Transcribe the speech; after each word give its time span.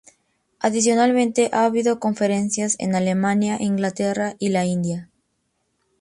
Adicionalmente 0.59 1.51
ha 1.53 1.63
habido 1.65 1.99
conferencias 1.99 2.75
en 2.79 2.95
Alemania, 2.95 3.57
Inglaterra 3.59 4.33
y 4.39 4.49
la 4.49 4.65
India. 4.65 5.11